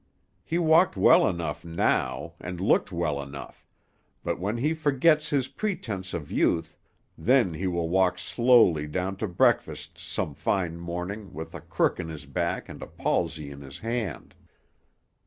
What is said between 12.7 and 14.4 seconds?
a palsy in his hand.